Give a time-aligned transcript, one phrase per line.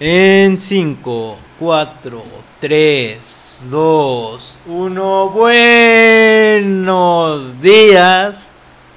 [0.00, 2.22] En 5, 4,
[2.60, 5.28] 3, 2, 1.
[5.30, 6.80] Buenos
[7.60, 8.52] días,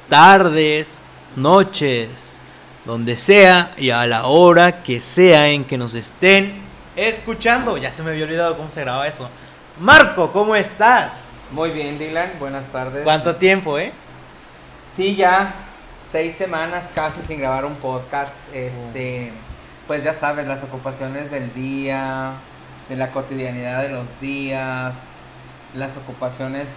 [0.07, 0.99] tardes,
[1.35, 2.37] noches,
[2.85, 6.53] donde sea y a la hora que sea en que nos estén
[6.95, 7.77] escuchando.
[7.77, 9.27] Ya se me había olvidado cómo se grababa eso.
[9.79, 11.29] Marco, ¿cómo estás?
[11.49, 12.33] Muy bien, Dylan.
[12.39, 13.03] Buenas tardes.
[13.03, 13.91] ¿Cuánto tiempo, eh?
[14.95, 15.51] Sí, ya
[16.11, 18.35] seis semanas casi sin grabar un podcast.
[18.53, 19.31] Este,
[19.87, 22.33] pues ya sabes, las ocupaciones del día,
[22.89, 24.97] de la cotidianidad de los días,
[25.75, 26.69] las ocupaciones,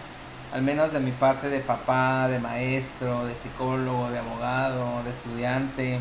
[0.53, 5.99] al menos de mi parte, de papá, de maestro, de psicólogo, de abogado, de estudiante,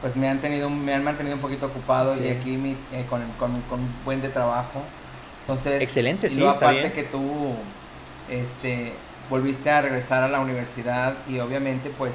[0.00, 2.24] pues me han tenido, me han mantenido un poquito ocupado Sí.
[2.24, 4.82] y aquí mi- eh, con, con, con un buen de trabajo.
[5.42, 6.92] Entonces, Excelente, y sí, luego está aparte bien.
[6.92, 7.54] que tú,
[8.30, 8.92] este,
[9.28, 12.14] volviste a regresar a la universidad y obviamente pues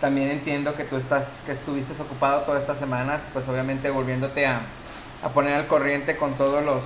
[0.00, 4.60] también entiendo que tú estás, que estuviste ocupado todas estas semanas, pues obviamente volviéndote a,
[5.22, 6.84] a poner al corriente con todos los,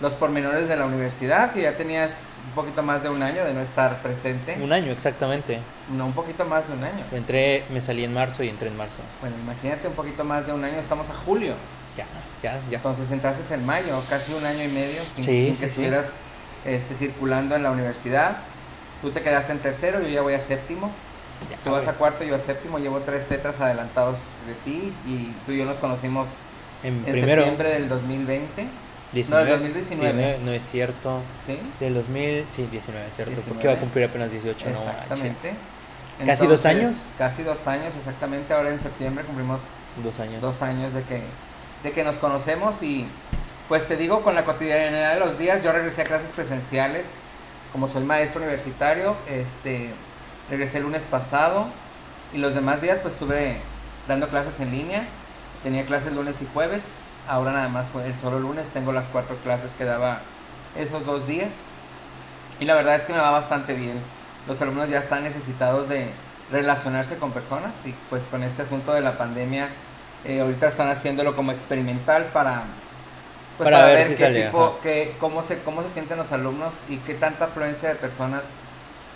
[0.00, 2.12] los pormenores de la universidad, que ya tenías
[2.48, 4.56] un poquito más de un año de no estar presente.
[4.62, 5.58] Un año, exactamente.
[5.96, 7.04] No, un poquito más de un año.
[7.12, 9.00] Entré, me salí en marzo y entré en marzo.
[9.20, 11.54] Bueno, imagínate un poquito más de un año, estamos a julio.
[11.96, 12.06] Ya,
[12.42, 12.76] ya, ya.
[12.76, 15.64] Entonces entraste en mayo, casi un año y medio sin, Sí, sin sí, que sí.
[15.64, 16.06] estuvieras
[16.64, 18.36] este, circulando en la universidad.
[19.02, 20.92] Tú te quedaste en tercero, yo ya voy a séptimo.
[21.64, 22.78] Tú vas a cuarto, yo a séptimo.
[22.78, 26.28] Llevo tres tetras adelantados de ti y tú y yo nos conocimos
[26.82, 28.66] En en primero, septiembre del 2020.
[29.12, 30.38] 19, No, del 2019.
[30.44, 31.20] No es cierto.
[31.46, 31.58] ¿Sí?
[31.80, 33.30] Del 2000, sí, 19, es cierto.
[33.30, 33.48] 19.
[33.54, 34.92] Porque iba a cumplir apenas 18, no manches.
[34.94, 35.52] Exactamente.
[36.26, 37.04] ¿Casi dos años?
[37.16, 38.52] Casi dos años, exactamente.
[38.52, 39.60] Ahora en septiembre cumplimos
[40.02, 40.40] Dos años.
[40.42, 41.22] dos años de que,
[41.82, 43.06] de que nos conocemos y
[43.68, 47.06] pues te digo, con la cotidianidad de los días, yo regresé a clases presenciales,
[47.72, 49.90] como soy maestro universitario, este,
[50.50, 51.66] regresé el lunes pasado
[52.32, 53.60] y los demás días pues estuve
[54.06, 55.04] dando clases en línea,
[55.62, 56.84] tenía clases lunes y jueves,
[57.28, 60.20] ahora nada más el solo lunes tengo las cuatro clases que daba
[60.76, 61.50] esos dos días.
[62.60, 63.98] Y la verdad es que me va bastante bien,
[64.48, 66.10] los alumnos ya están necesitados de
[66.50, 69.68] relacionarse con personas y pues con este asunto de la pandemia
[70.24, 72.62] eh, ahorita están haciéndolo como experimental para
[73.58, 76.76] pues, Para ver si qué sale, tipo, qué- cómo se cómo se sienten los alumnos
[76.88, 78.44] y qué tanta afluencia de personas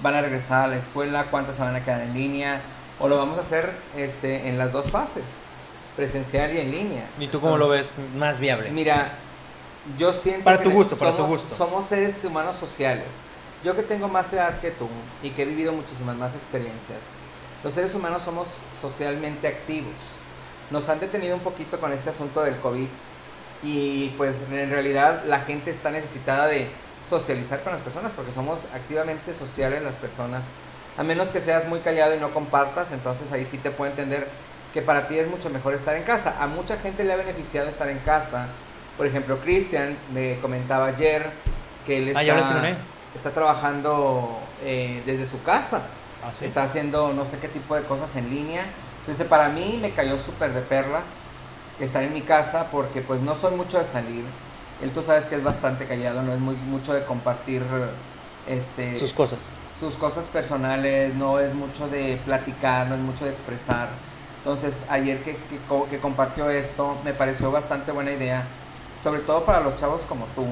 [0.03, 2.61] van a regresar a la escuela, cuántas se van a quedar en línea
[2.99, 5.25] o lo vamos a hacer este en las dos fases,
[5.97, 7.05] presencial y en línea.
[7.19, 8.71] ¿Y tú cómo lo ves más viable?
[8.71, 9.13] Mira,
[9.99, 11.57] yo siento Para que tu gusto, para tu somos- gusto.
[11.57, 13.15] Somos seres humanos sociales.
[13.65, 14.89] Yo que tengo más edad que tú
[15.23, 16.99] y que he vivido muchísimas más experiencias,
[17.63, 18.49] los seres humanos somos
[18.81, 19.93] socialmente activos.
[20.71, 22.89] Nos han detenido un poquito con este asunto del COVID
[23.63, 26.69] y pues en realidad la gente está necesitada de
[27.21, 30.45] socializar con las personas porque somos activamente sociales las personas.
[30.97, 34.29] A menos que seas muy callado y no compartas, entonces ahí sí te puedo entender
[34.73, 36.37] que para ti es mucho mejor estar en casa.
[36.41, 38.47] A mucha gente le ha beneficiado estar en casa.
[38.97, 41.31] Por ejemplo, Cristian me comentaba ayer
[41.87, 42.77] que él Ah, ¿ya está,
[43.15, 45.83] está trabajando eh, desde su casa.
[46.23, 46.45] Ah, ¿sí?
[46.45, 48.65] Está haciendo no sé qué tipo de cosas en línea.
[49.01, 51.21] Entonces para mí me cayó súper de perlas
[51.81, 54.25] estar en mi casa porque pues no soy mucho de salir.
[54.83, 57.63] Él tú sabes que es bastante callado, no es muy mucho de compartir
[58.49, 59.39] este Sus cosas.
[59.79, 63.89] sus cosas personales, no es mucho de platicar, no es mucho de expresar.
[64.39, 65.59] Entonces, ayer que, que,
[65.91, 68.43] que compartió esto, me pareció bastante buena idea,
[69.03, 70.45] sobre todo para los chavos como tú,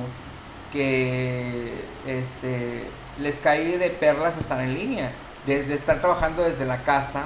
[0.72, 1.72] que
[2.06, 2.84] este,
[3.18, 5.10] les cae de perlas estar en línea,
[5.46, 7.24] de, de estar trabajando desde la casa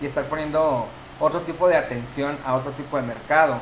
[0.00, 0.86] y estar poniendo
[1.20, 3.60] otro tipo de atención a otro tipo de mercado.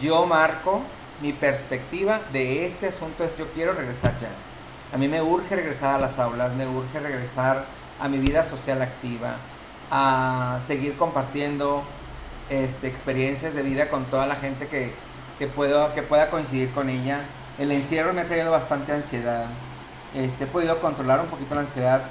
[0.00, 0.82] Yo marco
[1.22, 4.28] mi perspectiva de este asunto es yo quiero regresar ya.
[4.92, 7.64] A mí me urge regresar a las aulas, me urge regresar
[8.00, 9.36] a mi vida social activa,
[9.92, 11.84] a seguir compartiendo
[12.50, 14.92] este, experiencias de vida con toda la gente que,
[15.38, 17.20] que, puedo, que pueda coincidir con ella.
[17.58, 19.46] El encierro me ha traído bastante ansiedad.
[20.16, 22.02] Este, he podido controlar un poquito la ansiedad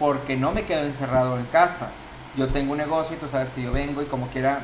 [0.00, 1.90] porque no me quedo encerrado en casa.
[2.36, 4.60] Yo tengo un negocio y tú sabes que yo vengo y como quiera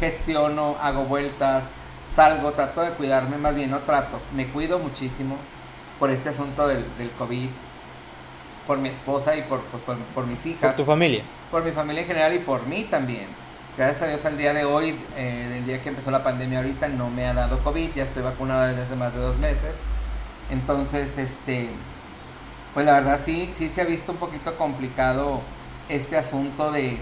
[0.00, 1.70] gestiono, hago vueltas,
[2.14, 5.36] salgo, trato de cuidarme, más bien no trato, me cuido muchísimo
[5.98, 7.48] por este asunto del, del COVID,
[8.66, 11.22] por mi esposa y por, por, por- por mis hijas, Por tu familia.
[11.50, 13.26] por mi familia en general y por mí también.
[13.76, 16.88] Gracias a Dios al día de hoy, eh, del día que empezó la pandemia ahorita,
[16.88, 19.74] no me ha dado COVID, ya estoy vacunado desde hace más de dos meses.
[20.50, 21.68] Entonces, este,
[22.74, 25.40] pues la verdad sí, sí se ha visto un poquito complicado
[25.88, 26.96] este asunto de,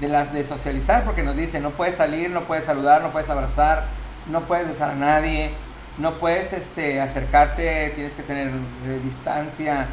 [0.00, 3.28] de, la- de socializar, porque nos dice, no puedes salir, no puedes saludar, no puedes
[3.28, 3.86] abrazar,
[4.30, 5.50] no puedes besar a nadie,
[5.98, 9.86] no puedes este, acercarte, tienes que tener eh, distancia,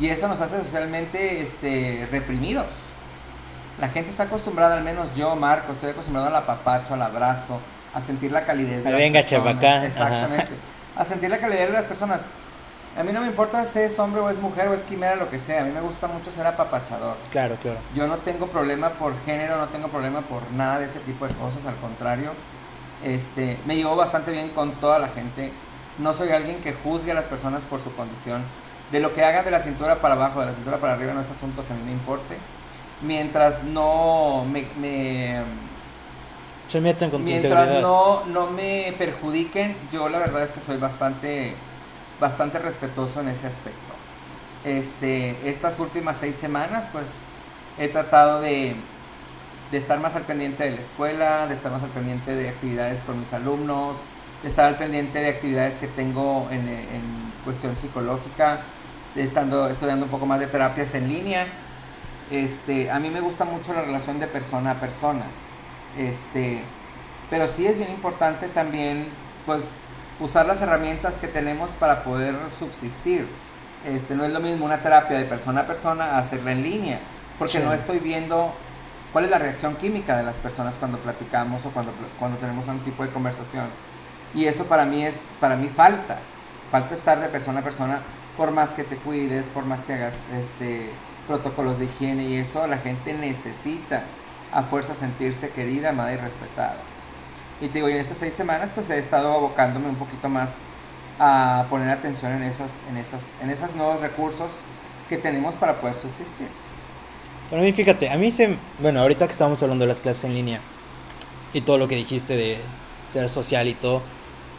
[0.00, 2.66] y eso nos hace socialmente este, reprimidos.
[3.80, 7.60] La gente está acostumbrada, al menos yo, Marco, estoy acostumbrado al apapacho, al abrazo,
[7.92, 9.44] a sentir la calidez de las venga, personas.
[9.44, 9.86] Chabacá.
[9.86, 10.48] Exactamente.
[10.96, 12.22] A sentir la calidez de las personas.
[12.96, 15.28] A mí no me importa si es hombre o es mujer o es quimera, lo
[15.28, 15.62] que sea.
[15.62, 17.16] A mí me gusta mucho ser apapachador.
[17.32, 17.78] Claro, claro.
[17.96, 21.34] Yo no tengo problema por género, no tengo problema por nada de ese tipo de
[21.34, 22.30] cosas, al contrario.
[23.02, 25.52] Este, me llevo bastante bien con toda la gente.
[25.98, 28.42] No soy alguien que juzgue a las personas por su condición.
[28.92, 31.20] De lo que hagan de la cintura para abajo, de la cintura para arriba, no
[31.20, 32.36] es asunto que a mí me importe.
[33.02, 35.42] Mientras no me, me-
[36.68, 41.54] Se meten con mientras no, no me perjudiquen, yo la verdad es que soy bastante,
[42.20, 43.80] bastante respetuoso en ese aspecto.
[44.64, 47.24] Este, estas últimas seis semanas, pues
[47.78, 48.76] he tratado de,
[49.74, 53.00] de estar más al pendiente de la escuela, de estar más al pendiente de actividades
[53.00, 53.96] con mis alumnos,
[54.44, 58.60] de estar al pendiente de actividades que tengo en, en cuestión psicológica,
[59.16, 61.46] de estando, estudiando un poco más de terapias en línea.
[62.30, 65.24] Este, a mí me gusta mucho la relación de persona a persona.
[65.98, 66.62] Este,
[67.28, 69.08] pero sí es bien importante también,
[69.44, 69.62] pues,
[70.20, 73.26] usar las herramientas que tenemos para poder subsistir.
[73.92, 77.00] Este, no es lo mismo una terapia de persona a persona a hacerla en línea,
[77.40, 77.64] porque Sí.
[77.64, 78.54] no estoy viendo
[79.14, 82.80] cuál es la reacción química de las personas cuando platicamos o cuando, cuando tenemos un
[82.80, 83.66] tipo de conversación.
[84.34, 86.18] Y eso para mí es, para mí falta,
[86.72, 88.00] falta estar de persona a persona,
[88.36, 90.90] por más que te cuides, por más que hagas este,
[91.28, 94.02] protocolos de higiene y eso, la gente necesita
[94.52, 96.78] a fuerza sentirse querida, amada y respetada.
[97.60, 100.56] Y te digo, y en estas seis semanas pues he estado abocándome un poquito más
[101.20, 104.50] a poner atención en esas, en esas, en esos nuevos recursos
[105.08, 106.48] que tenemos para poder subsistir.
[107.54, 108.56] Pero a mí, fíjate, a mí se.
[108.80, 110.58] Bueno, ahorita que estábamos hablando de las clases en línea
[111.52, 112.58] y todo lo que dijiste de
[113.06, 114.02] ser social y todo,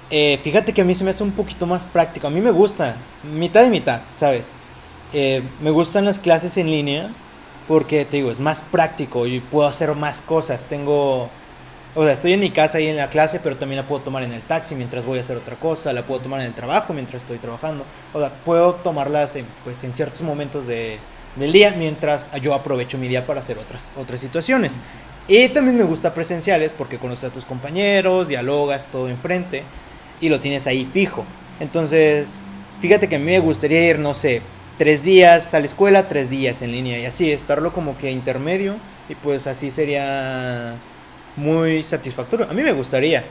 [0.09, 2.27] eh, fíjate que a mí se me hace un poquito más práctico.
[2.27, 2.95] A mí me gusta,
[3.33, 4.45] mitad y mitad, ¿sabes?
[5.11, 7.09] Eh, me gustan las clases en línea
[7.67, 10.63] porque, te digo, es más práctico y puedo hacer más cosas.
[10.63, 11.29] Tengo.
[11.95, 14.23] O sea, estoy en mi casa y en la clase, pero también la puedo tomar
[14.23, 16.93] en el taxi mientras voy a hacer otra cosa, la puedo tomar en el trabajo
[16.93, 17.83] mientras estoy trabajando.
[18.13, 20.97] O sea, puedo tomarlas en, pues, en ciertos momentos de,
[21.35, 24.73] del día mientras yo aprovecho mi día para hacer otras, otras situaciones.
[25.27, 29.63] Y también me gusta presenciales porque conoces a tus compañeros, dialogas todo enfrente
[30.21, 31.25] y lo tienes ahí fijo.
[31.59, 32.27] Entonces,
[32.81, 34.41] fíjate que a mí me gustaría ir, no sé,
[34.77, 38.75] tres días a la escuela, tres días en línea y así, estarlo como que intermedio
[39.09, 40.75] y pues así sería
[41.35, 42.47] muy satisfactorio.
[42.49, 43.23] A mí me gustaría.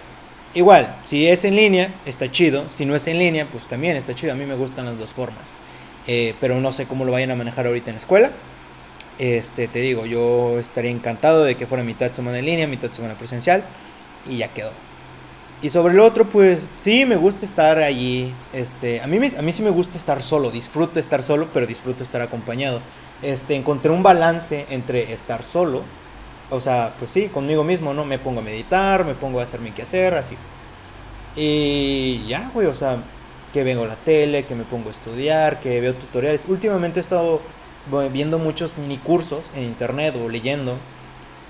[0.54, 2.64] Igual, si es en línea, está chido.
[2.70, 4.32] Si no es en línea, pues también está chido.
[4.32, 5.56] A mí me gustan las dos formas.
[6.06, 8.30] Eh, pero no sé cómo lo vayan a manejar ahorita en la escuela.
[9.18, 13.14] Este, te digo, yo estaría encantado de que fuera mitad semana en línea, mitad semana
[13.14, 13.64] presencial.
[14.28, 14.70] Y ya quedó.
[15.62, 18.32] Y sobre lo otro, pues sí, me gusta estar allí.
[18.52, 20.50] Este, a, mí, a mí sí me gusta estar solo.
[20.50, 22.80] Disfruto estar solo, pero disfruto estar acompañado.
[23.22, 25.82] Este, encontré un balance entre estar solo
[26.50, 28.04] o sea, pues sí, conmigo mismo, ¿no?
[28.04, 30.36] Me pongo a meditar, me pongo a hacer mi quehacer, así.
[31.36, 32.98] Y ya, güey, o sea,
[33.54, 36.44] que vengo a la tele, que me pongo a estudiar, que veo tutoriales.
[36.48, 37.40] Últimamente he estado
[38.12, 40.74] viendo muchos mini cursos en internet o leyendo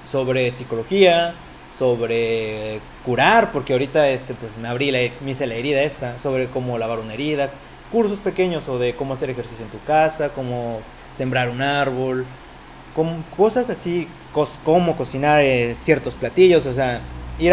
[0.04, 1.34] sobre psicología,
[1.76, 6.46] sobre curar, porque ahorita este, pues me abrí la, me hice la herida esta, sobre
[6.46, 7.48] cómo lavar una herida,
[7.90, 10.80] cursos pequeños o de cómo hacer ejercicio en tu casa, cómo
[11.12, 12.26] sembrar un árbol,
[13.36, 17.00] cosas así, cos- cómo cocinar eh, ciertos platillos, o sea,
[17.38, 17.52] ir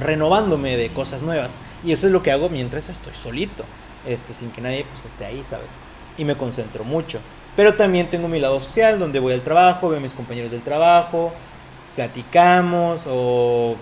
[0.00, 1.52] renovándome de cosas nuevas.
[1.84, 3.64] Y eso es lo que hago mientras estoy solito,
[4.06, 5.68] este, sin que nadie pues, esté ahí, ¿sabes?
[6.16, 7.20] Y me concentro mucho.
[7.56, 10.62] Pero también tengo mi lado social, donde voy al trabajo, veo a mis compañeros del
[10.62, 11.32] trabajo,
[11.94, 13.76] platicamos o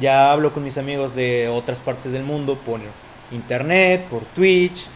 [0.00, 2.80] ya hablo con mis amigos de otras partes del mundo por
[3.32, 4.86] internet, por Twitch,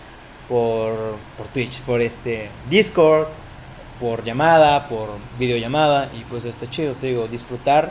[0.49, 0.93] por,
[1.37, 3.27] por Twitch, por este Discord,
[3.99, 7.91] por llamada, por videollamada y pues está chido, te digo, disfrutar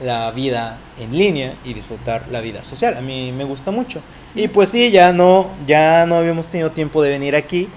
[0.00, 2.96] la vida en línea y disfrutar la vida social.
[2.96, 4.00] A mí me gusta mucho.
[4.22, 4.42] Sí.
[4.42, 7.68] Y pues sí, ya no ya no habíamos tenido tiempo de venir aquí,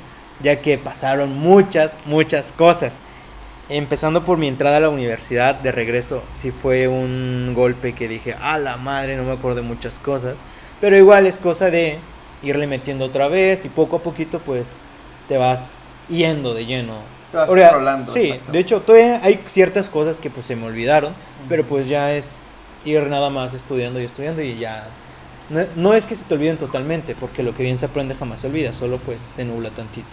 [0.42, 3.00] ya que pasaron muchas muchas cosas.
[3.70, 8.34] Empezando por mi entrada a la universidad de regreso, sí fue un golpe que dije,
[8.40, 10.38] a la madre, no me acuerdo de muchas cosas.
[10.80, 11.98] Pero igual es cosa de
[12.44, 14.68] irle metiendo otra vez y poco a poquito pues
[15.28, 17.17] te vas yendo de lleno.
[17.32, 18.52] Te vas enrolando, Sí, exacto.
[18.52, 21.14] de hecho todavía hay ciertas cosas que pues se me olvidaron,
[21.50, 22.30] pero pues ya es
[22.86, 24.86] ir nada más estudiando y estudiando y ya...
[25.50, 28.42] No, no es que se te olviden totalmente, porque lo que bien se aprende jamás
[28.42, 30.08] se olvida, solo pues se nubla tantito.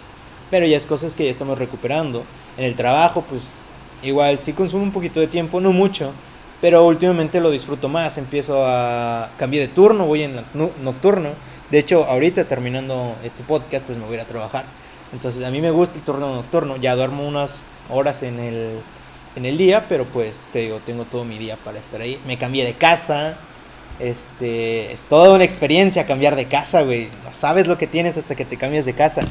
[0.51, 2.23] Pero ya es cosas que ya estamos recuperando.
[2.57, 3.55] En el trabajo, pues
[4.03, 6.11] igual sí consumo un poquito de tiempo, no mucho,
[6.61, 8.17] pero últimamente lo disfruto más.
[8.17, 10.41] Empiezo a cambiar de turno, voy en
[10.83, 11.29] nocturno.
[11.69, 14.65] De hecho, ahorita terminando este podcast, pues me voy a ir a trabajar.
[15.15, 16.75] Entonces, a mí me gusta el turno nocturno.
[16.75, 18.79] Ya duermo unas horas en el,
[19.37, 22.19] en el día, pero pues te digo, tengo todo mi día para estar ahí.
[22.27, 23.37] Me cambié de casa,
[23.97, 27.05] Este, es toda una experiencia cambiar de casa, güey.
[27.23, 29.21] No sabes lo que tienes hasta que te cambias de casa.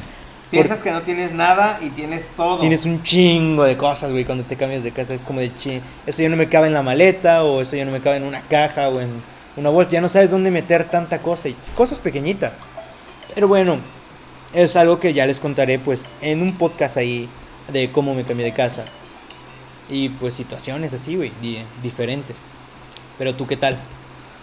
[0.49, 2.59] Piensas que no tienes nada y tienes todo.
[2.59, 5.13] Tienes un chingo de cosas, güey, cuando te cambias de casa.
[5.13, 7.85] Es como de, ching, eso ya no me cabe en la maleta, o eso ya
[7.85, 9.09] no me cabe en una caja, o en
[9.55, 9.91] una bolsa.
[9.91, 11.47] Ya no sabes dónde meter tanta cosa.
[11.47, 12.59] Y cosas pequeñitas.
[13.35, 13.79] Pero bueno,
[14.55, 17.27] es algo que ya les contaré, pues, en un podcast ahí
[17.71, 18.85] de cómo me cambié de casa.
[19.89, 22.37] Y pues situaciones así, güey, di- diferentes.
[23.17, 23.73] Pero tú, ¿qué tal?
[23.75, 23.79] Qué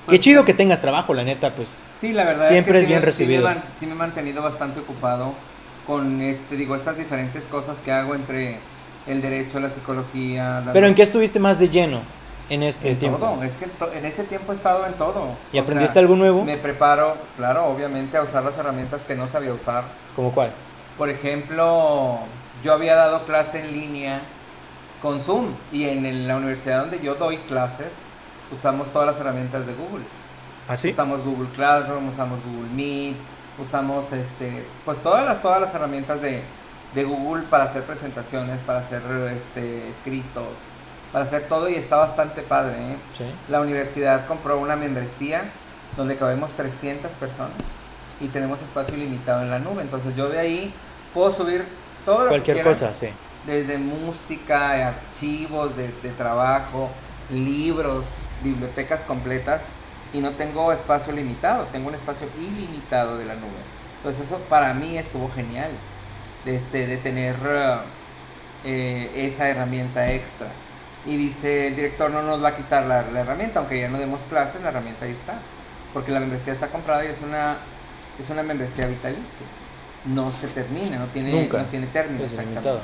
[0.06, 1.68] Pues, chido que tengas trabajo, la neta, pues.
[2.00, 3.62] Sí, la verdad Siempre es es que sí bien me- sí me recibido.
[3.78, 5.34] Sí me, he mantenido bastante ocupado
[5.86, 8.58] con este, digo, estas diferentes cosas que hago entre
[9.06, 10.62] el derecho, la psicología.
[10.64, 12.02] la- Pero ¿en qué estuviste más de lleno
[12.52, 13.18] en este en tiempo?
[13.18, 13.42] todo.
[13.42, 13.64] Es que
[13.96, 15.28] en, este tiempo he estado en todo.
[15.52, 16.44] ¿Y O aprendiste sea, algo nuevo?
[16.44, 19.84] Me preparo, pues, claro, obviamente a usar las herramientas que no sabía usar.
[20.14, 20.52] ¿Como cuál?
[20.98, 22.18] Por ejemplo,
[22.62, 24.20] yo había dado clase en línea
[25.00, 28.02] con Zoom y en la universidad donde yo doy clases
[28.52, 30.04] usamos todas las herramientas de Google.
[30.68, 30.90] ¿Ah, sí?
[30.90, 33.16] Usamos Google Classroom, usamos Google Meet,
[33.58, 36.42] usamos este, pues todas las, todas las herramientas de,
[36.94, 39.02] de Google para hacer presentaciones, para hacer
[39.34, 40.46] este, escritos,
[41.12, 42.76] para hacer todo y está bastante padre.
[42.76, 42.96] ¿eh?
[43.16, 43.24] Sí.
[43.48, 45.44] La universidad compró una membresía
[45.96, 47.52] donde cabemos 300 personas
[48.20, 49.82] y tenemos espacio ilimitado en la nube.
[49.82, 50.72] Entonces yo de ahí
[51.12, 51.64] puedo subir
[52.04, 53.08] todo lo que Cualquier quiera, cosa, sí.
[53.46, 56.90] desde música, archivos de, de trabajo,
[57.30, 58.06] libros,
[58.42, 59.64] bibliotecas completas
[60.12, 63.60] y no tengo espacio limitado, tengo un espacio ilimitado de la nube.
[63.98, 65.70] Entonces eso para mí estuvo genial,
[66.44, 67.80] de, este, de tener uh,
[68.64, 70.48] eh, esa herramienta extra.
[71.06, 73.98] Y dice el director no nos va a quitar la, la herramienta, aunque ya no
[73.98, 75.34] demos clases, la herramienta ahí está.
[75.92, 77.56] Porque la membresía está comprada y es una,
[78.18, 79.46] es una membresía vitalicia.
[80.04, 81.58] No se termina, no tiene, Nunca.
[81.58, 82.24] no tiene término.
[82.24, 82.60] Es exactamente.
[82.60, 82.80] limitado.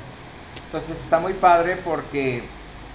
[0.66, 2.42] Entonces está muy padre porque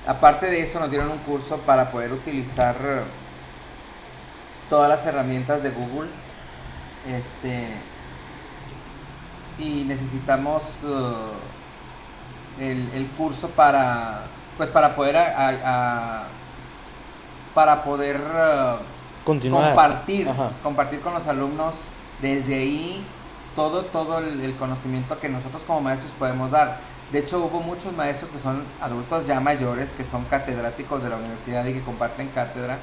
[0.06, 2.76] aparte de eso nos dieron un curso para poder utilizar
[4.70, 6.10] todas las herramientas de Google.
[7.08, 7.68] Este
[9.60, 14.24] y necesitamos eh, el, el curso para
[14.58, 16.24] pues para poder a- a- a-
[17.54, 18.20] para poder
[19.24, 19.66] Continuar.
[19.68, 20.52] compartir, Ajá.
[20.64, 21.76] compartir con los alumnos
[22.22, 23.06] desde ahí
[23.56, 26.78] todo, todo el, el conocimiento que nosotros como maestros podemos dar.
[27.12, 31.18] De hecho, hubo muchos maestros que son adultos ya mayores, que son catedráticos de la
[31.18, 32.78] universidad y que comparten cátedra,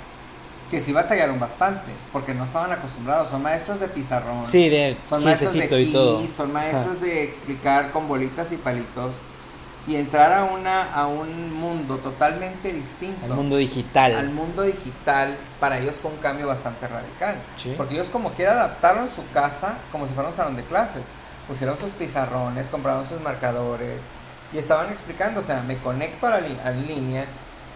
[0.70, 3.28] que sí batallaron bastante, porque no estaban acostumbrados.
[3.28, 6.20] Son maestros de pizarrón, Sí, de son maestros de gisecito y todo.
[6.20, 9.14] gis, son maestros de explicar con bolitas y palitos
[9.90, 14.14] y entrar a, una, a un mundo totalmente distinto Al mundo digital.
[14.14, 17.34] al mundo digital, para ellos fue un cambio bastante radical.
[17.56, 17.74] Sí.
[17.76, 21.02] Porque ellos como quiera adaptaron su casa como si fuera un salón de clases.
[21.48, 24.02] Pusieron sus pizarrones, compraron sus marcadores
[24.52, 27.24] y estaban explicando, o sea, me conecto a la línea,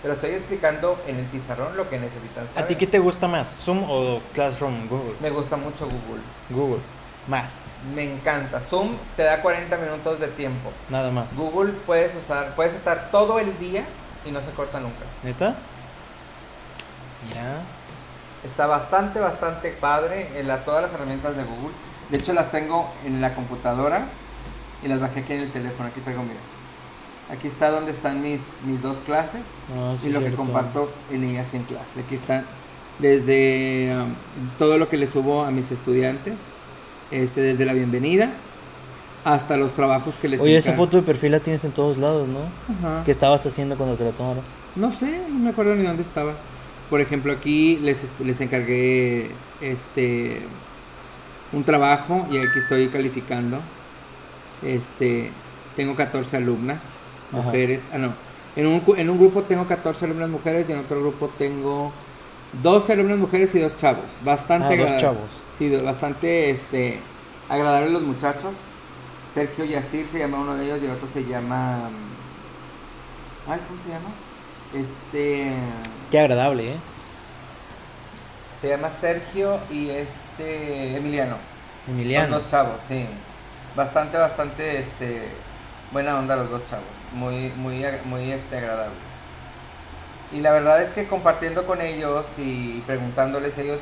[0.01, 2.63] pero estoy explicando en el pizarrón lo que necesitan saber.
[2.63, 3.49] ¿A ti qué te gusta más?
[3.49, 4.87] ¿Zoom o Classroom?
[4.89, 5.15] Google.
[5.21, 6.23] Me gusta mucho Google.
[6.51, 6.81] Google.
[7.29, 7.63] Más.
[7.95, 8.61] Me encanta.
[8.61, 10.71] Zoom te da 40 minutos de tiempo.
[10.91, 11.35] Nada más.
[11.37, 13.85] Google puedes usar, puedes estar todo el día
[14.27, 15.05] y no se corta nunca.
[15.23, 15.55] ¿Neta?
[17.29, 17.63] Mira.
[18.45, 21.75] Está bastante, bastante padre en la, todas las herramientas de Google.
[22.11, 24.07] De hecho, las tengo en la computadora
[24.83, 25.89] y las bajé aquí en el teléfono.
[25.89, 26.41] Aquí traigo, mira.
[27.31, 29.41] Aquí está donde están mis, mis dos clases
[29.75, 32.01] Ah, sí, y lo que comparto en ellas en clase.
[32.01, 32.45] Aquí están
[32.99, 34.15] desde um,
[34.59, 36.35] todo lo que les subo a mis estudiantes,
[37.15, 38.31] este, desde la bienvenida
[39.25, 40.85] hasta los trabajos que les Oye, esa encargo.
[40.87, 42.41] foto de perfil la tienes en todos lados, ¿no?
[42.89, 43.05] Ajá.
[43.05, 44.43] ¿Qué estabas haciendo cuando te la tomaron?
[44.77, 46.33] No sé, no me acuerdo ni dónde estaba.
[46.91, 49.31] Por ejemplo, aquí les, est- les encargué
[49.63, 50.43] este
[51.53, 53.59] un trabajo y aquí estoy calificando.
[54.63, 55.31] Este,
[55.77, 57.43] tengo 14 alumnas, Ajá.
[57.43, 57.85] mujeres.
[57.93, 58.13] Ah, no.
[58.57, 61.93] En un, en un grupo tengo 14 alumnas mujeres y en otro grupo tengo
[62.63, 64.19] 12 alumnas mujeres y dos chavos.
[64.23, 65.01] Bastante Ah, dos agradable.
[65.01, 65.31] chavos.
[65.59, 67.01] Sí, bastante este,
[67.49, 68.57] agradables los muchachos.
[69.33, 71.91] Sergio Yacir se llama uno de ellos y el otro se llama.
[71.91, 74.11] mm, Ay, ¿cómo se llama?
[74.73, 75.53] Este.
[76.11, 76.77] Qué agradable, ¿eh?
[78.61, 80.97] Se llama Sergio y este.
[80.97, 81.37] Emiliano.
[81.89, 82.29] Emiliano.
[82.31, 83.07] Los dos chavos, sí.
[83.77, 85.29] Bastante, bastante este.
[85.93, 86.87] Buena onda los dos chavos.
[87.13, 88.99] Muy, muy, muy este, agradables.
[90.33, 93.81] Y la verdad es que compartiendo con ellos y preguntándoles, ellos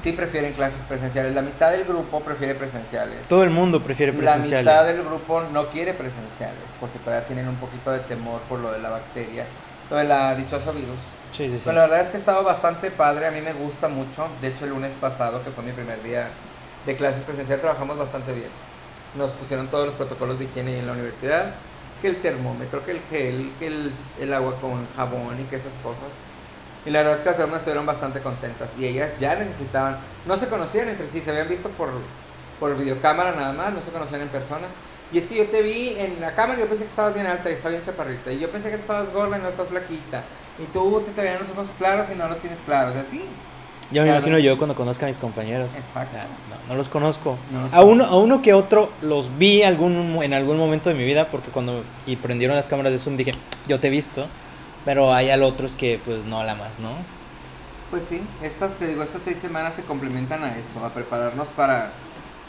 [0.00, 1.34] sí prefieren clases presenciales.
[1.34, 3.16] La mitad del grupo prefiere presenciales.
[3.28, 4.64] Todo el mundo prefiere La presenciales.
[4.66, 8.70] mitad del grupo no quiere presenciales porque todavía tienen un poquito de temor por lo
[8.70, 9.44] de la bacteria,
[9.90, 10.96] lo de la dichoso virus.
[11.32, 11.66] Sí, sí, sí.
[11.66, 14.28] La verdad es que estaba bastante padre, a mí me gusta mucho.
[14.40, 16.28] De hecho, el lunes pasado, que fue mi primer día
[16.86, 18.48] de clases presenciales, trabajamos bastante bien.
[19.16, 21.54] Nos pusieron todos los protocolos de higiene en la universidad,
[22.00, 25.74] que el termómetro, que el gel, que el, el agua con jabón y que esas
[25.74, 26.10] cosas.
[26.86, 28.70] Y la verdad es que las alumnas estuvieron bastante contentas.
[28.78, 31.90] Y ellas ya necesitaban, no se conocían entre sí, se habían visto por,
[32.58, 34.66] por videocámara nada más, no se conocían en persona.
[35.12, 37.26] Y es que yo te vi en la cámara y yo pensé que estabas bien
[37.26, 38.32] alta y estabas bien chaparrita.
[38.32, 40.22] Y yo pensé que estabas gorda y no estás flaquita.
[40.58, 43.24] Y tú te veían los ojos claros y no los tienes claros, así.
[43.90, 44.18] Ya me Claro.
[44.18, 45.72] imagino yo cuando conozca a mis compañeros.
[45.74, 46.16] Exacto.
[46.66, 47.36] No, no los conozco.
[47.50, 50.94] No los a, uno, a uno que otro los vi algún, en algún momento de
[50.96, 53.32] mi vida porque cuando y prendieron las cámaras de Zoom dije,
[53.66, 54.26] yo te he visto.
[54.84, 56.90] Pero hay al otros que pues no la más, ¿no?
[57.90, 61.90] Pues sí, estas, te digo, estas seis semanas se complementan a eso, a prepararnos para,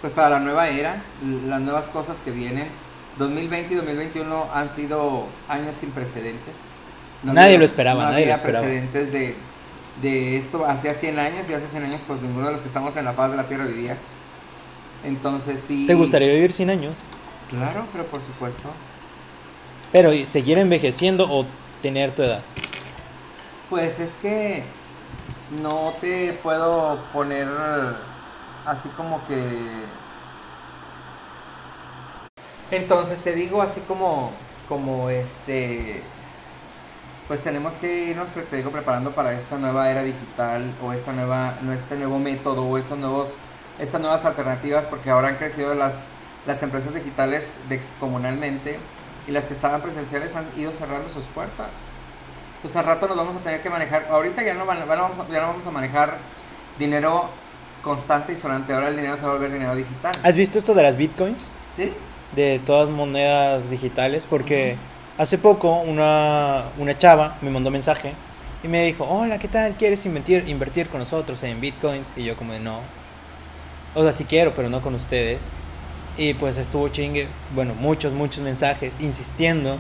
[0.02, 1.02] pues para la nueva era,
[1.48, 2.68] las nuevas cosas que vienen.
[3.18, 6.54] 2020 y 2021 han sido años sin precedentes.
[7.24, 8.66] Nadie había- lo esperaba, no nadie lo esperaba.
[8.66, 9.36] precedentes de,
[10.02, 12.96] de esto hace 100 años y hace 100 años pues ninguno de los que estamos
[12.96, 13.98] en la faz de la Tierra vivía.
[15.04, 15.88] Entonces sí.
[15.88, 16.96] ¿Te gustaría vivir 100 años?
[17.50, 18.70] Claro, pero por supuesto.
[19.92, 21.46] Pero ¿y seguir envejeciendo o
[21.82, 22.42] tener tu edad.
[23.70, 24.64] Pues es que
[25.62, 27.48] no te puedo poner
[28.66, 29.38] así como que...
[32.72, 34.32] Entonces te digo así como,
[34.68, 36.04] como este...
[37.30, 41.54] Pues tenemos que irnos, te digo, preparando para esta nueva era digital o esta nueva,
[41.78, 43.30] este nuevo método o estos nuevos,
[43.80, 45.94] estas nuevas alternativas porque ahora han crecido las,
[46.48, 48.80] las empresas digitales descomunalmente
[49.28, 51.70] y las que estaban presenciales han ido cerrando sus puertas
[52.64, 54.08] pues al rato nos vamos a tener que manejar.
[54.12, 56.18] Ahorita ya no, van- van- vamos, a, ya no vamos a manejar
[56.78, 57.30] dinero
[57.82, 58.74] constante y sonante.
[58.74, 60.12] Ahora el dinero se va a volver dinero digital.
[60.24, 61.54] ¿Has visto esto de las bitcoins?
[61.78, 61.94] ¿Sí?
[62.36, 64.26] De todas monedas digitales.
[64.30, 64.76] Porque
[65.20, 68.14] hace poco una, una chava me mandó mensaje
[68.64, 69.74] y me dijo, hola, ¿qué tal?
[69.74, 72.12] ¿Quieres invertir, invertir con nosotros en bitcoins?
[72.16, 72.80] Y yo como de no.
[73.96, 75.40] O sea, sí quiero, pero no con ustedes.
[76.18, 79.78] Y pues estuvo chingue, bueno, muchos, muchos mensajes insistiendo.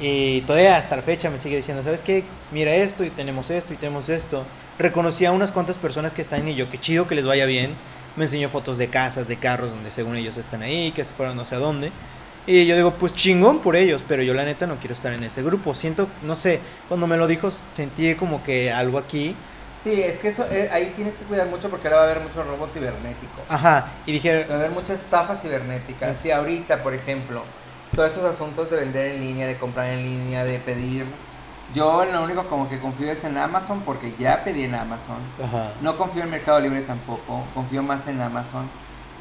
[0.00, 2.24] Y todavía hasta la fecha me sigue diciendo, ¿sabes qué?
[2.52, 4.44] Mira esto y tenemos esto y tenemos esto.
[4.78, 7.72] Reconocí a unas cuantas personas que están y yo, qué chido que les vaya bien.
[8.16, 11.36] Me enseñó fotos de casas, de carros donde según ellos están ahí, que se fueron
[11.36, 11.90] no sé a dónde.
[12.48, 15.22] Y yo digo, pues chingón por ellos, pero yo la neta no quiero estar en
[15.22, 15.74] ese grupo.
[15.74, 19.36] Siento, no sé, cuando me lo dijo sentí como que algo aquí.
[19.84, 22.22] Sí, es que eso, eh, ahí tienes que cuidar mucho porque ahora va a haber
[22.22, 23.42] mucho robo cibernético.
[23.50, 26.14] Ajá, y dije, Va a haber mucha estafa cibernética.
[26.14, 27.42] Si ahorita, por ejemplo,
[27.94, 31.04] todos estos asuntos de vender en línea, de comprar en línea, de pedir...
[31.74, 35.18] Yo lo único como que confío es en Amazon porque ya pedí en Amazon.
[35.44, 38.66] ajá, No confío en Mercado Libre tampoco, confío más en Amazon.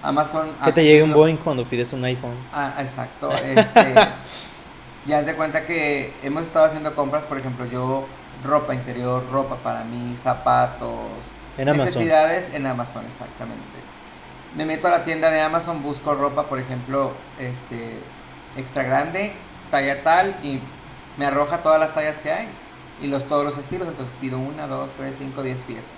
[0.07, 0.49] Amazon...
[0.63, 2.35] que te llegue un Boeing cuando pides un iPhone.
[2.53, 3.29] Ah, exacto.
[3.31, 3.93] Este,
[5.05, 8.07] ya de cuenta que hemos estado haciendo compras, por ejemplo, yo
[8.45, 11.09] ropa interior, ropa para mí, zapatos,
[11.57, 11.85] En Amazon.
[11.85, 13.61] necesidades en Amazon, exactamente.
[14.55, 17.97] Me meto a la tienda de Amazon, busco ropa, por ejemplo, este
[18.55, 19.33] extra grande,
[19.69, 20.61] talla tal y
[21.17, 22.47] me arroja todas las tallas que hay
[23.01, 25.91] y los todos los estilos, entonces pido una, dos, tres, cinco, diez piezas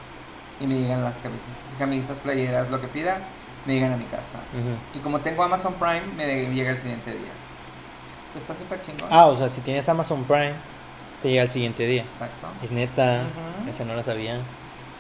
[0.60, 1.46] y me llegan las camisas,
[1.78, 3.20] camisas, playeras, lo que pida,
[3.66, 4.40] me llegan a mi casa.
[4.96, 7.32] Y como tengo Amazon Prime, me llega el siguiente día.
[8.34, 9.08] Pues está súper chingón.
[9.12, 10.54] Ah, o sea, si tienes Amazon Prime,
[11.22, 12.04] te llega el siguiente día.
[12.04, 12.48] Exacto.
[12.64, 13.24] Es neta,
[13.70, 14.38] esa no la sabía.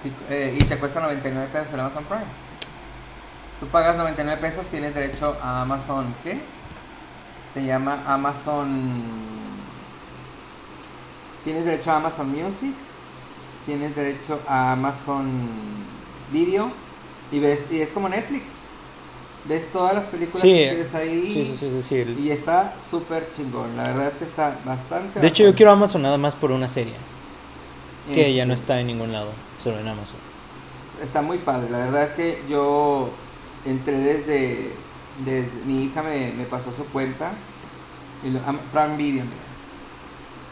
[0.02, 2.24] Sí, eh, y te cuesta 99 pesos el Amazon Prime.
[3.60, 6.40] Tú pagas 99 pesos, tienes derecho a Amazon, ¿qué?
[7.54, 9.04] Se llama Amazon...
[11.44, 12.74] Tienes derecho a Amazon Music,
[13.66, 15.50] tienes derecho a Amazon
[16.32, 16.72] Video
[17.32, 18.70] y ves y es como Netflix.
[19.46, 21.32] Ves todas las películas Sí, que quieres ahí.
[21.32, 23.76] Sí, sí, sí, Y está súper chingón.
[23.78, 25.20] La verdad es que está bastante.
[25.20, 26.94] De hecho, yo quiero Amazon nada más por una serie,
[28.14, 29.32] que ya no Este, está en ningún lado,
[29.64, 30.18] solo en Amazon.
[31.02, 31.70] Está muy padre.
[31.70, 33.10] La verdad es que yo
[33.66, 34.74] entré desde.
[35.26, 37.32] desde mi hija me, me pasó su cuenta.
[38.24, 38.40] Y lo,
[38.74, 39.50] Prime Video, mira.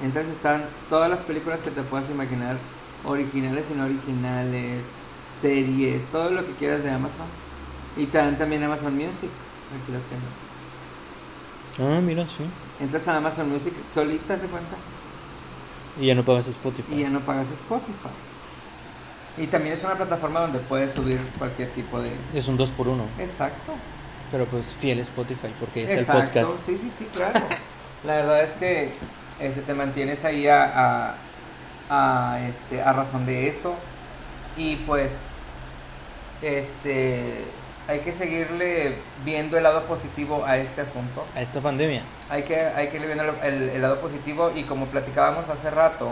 [0.01, 2.57] Entonces están todas las películas que te puedas imaginar,
[3.03, 4.83] originales y no originales,
[5.41, 7.25] series, todo lo que quieras de Amazon.
[7.95, 9.29] Y te dan también Amazon Music.
[9.73, 11.95] Aquí lo tengo.
[11.97, 12.43] Ah, mira, sí.
[12.79, 14.75] Entras a Amazon Music solita, se cuenta.
[15.99, 16.93] Y ya no pagas Spotify.
[16.95, 18.09] y ya no pagas Spotify.
[19.37, 22.11] Y también es una plataforma donde puedes subir cualquier tipo de...
[22.33, 23.73] Es un 2 por 1 Exacto.
[24.31, 26.39] pero pues fiel Spotify, porque es Exacto.
[26.39, 26.65] el podcast.
[26.65, 27.39] Sí, sí, sí, claro.
[28.05, 28.91] La verdad es que
[29.39, 31.15] este, te mantienes ahí a, a,
[31.89, 33.75] a, este, a razón de eso.
[34.57, 35.13] Y pues
[36.41, 37.43] este,
[37.87, 41.25] hay que seguirle viendo el lado positivo a este asunto.
[41.35, 42.01] A esta pandemia.
[42.29, 46.09] hay que, hay que ir viendo el, el- lado positivo y como platicábamos hace rato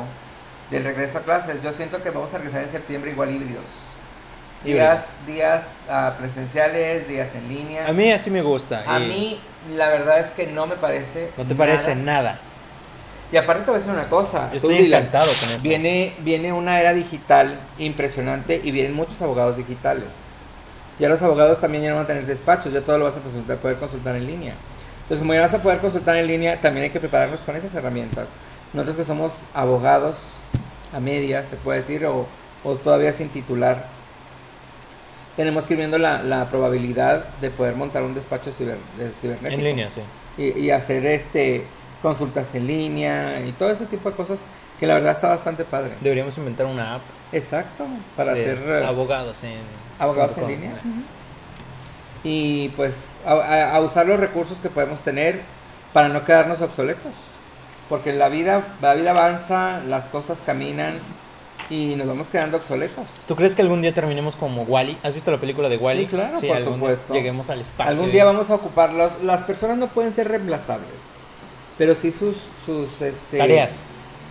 [0.72, 3.64] del regreso a clases, yo siento que vamos a regresar en septiembre igual híbridos.
[4.64, 7.88] Días, días ah, presenciales, días en línea.
[7.88, 8.84] A mí así me gusta.
[8.88, 9.40] A y mí,
[9.76, 11.30] la verdad es que no me parece.
[11.38, 12.40] ¿No te parece nada.
[13.32, 14.50] Y aparte te voy a decir una cosa.
[14.52, 15.60] Yo estoy Dylan, encantado con eso.
[15.62, 20.10] Viene, viene una era digital impresionante y vienen muchos abogados digitales.
[21.00, 23.22] Ya los abogados también ya no van a tener despachos, ya todo lo vas a
[23.22, 24.54] consultar, poder consultar en línea.
[25.04, 27.74] Entonces, como ya vas a poder consultar en línea, también hay que prepararnos con esas
[27.76, 28.30] herramientas.
[28.74, 30.18] Nosotros que somos abogados
[30.94, 32.26] a medias, se puede decir, o,
[32.64, 33.86] o todavía sin titular,
[35.36, 39.60] tenemos que ir viendo la, la probabilidad de poder montar un despacho ciber, de cibernético
[39.60, 40.02] En línea, sí.
[40.38, 41.66] y, y hacer este
[42.02, 44.42] consultas en línea y todo ese tipo de cosas
[44.80, 45.94] que la verdad está bastante padre.
[46.02, 49.60] Deberíamos inventar una app Exacto, para hacer eh, abogados en
[50.00, 50.72] abogados en línea.
[52.24, 55.42] Y pues a, usar los recursos que podemos tener
[55.94, 57.12] para no quedarnos obsoletos.
[57.90, 60.96] Porque la vida, la vida avanza, las cosas caminan
[61.70, 63.06] y nos vamos quedando obsoletos.
[63.28, 64.98] ¿Tú crees que algún día terminemos como Wally?
[65.04, 66.04] ¿Has visto la película de Wally?
[66.04, 67.14] Sí, claro, por algún día supuesto.
[67.14, 67.92] Lleguemos al espacio.
[67.92, 69.12] Algún y- día vamos a ocuparlos.
[69.24, 71.20] Las personas no pueden ser reemplazables,
[71.78, 72.36] pero sí sus,
[72.66, 73.74] sus este, Tareas.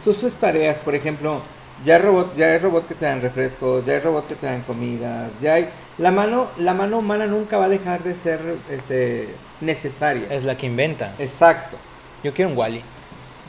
[0.02, 1.40] sus, sus tareas, por ejemplo,
[1.84, 4.46] ya hay robot, ya hay robot que te dan refrescos, ya hay robot que te
[4.46, 8.40] dan comidas, ya hay la mano, la mano humana nunca va a dejar de ser
[8.70, 9.28] este
[9.60, 10.26] necesaria.
[10.30, 11.12] Es la que inventa.
[11.18, 11.76] Exacto,
[12.22, 12.82] Yo quiero un Wally.